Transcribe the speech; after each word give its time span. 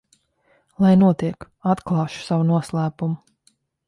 Lai 0.85 0.93
notiek, 1.01 1.45
atklāšu 1.73 2.23
savu 2.31 2.47
noslēpumu. 2.53 3.21